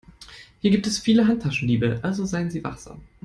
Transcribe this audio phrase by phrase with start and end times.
[0.61, 3.03] Hier gibt es viele Handtaschendiebe, also seien Sie wachsam.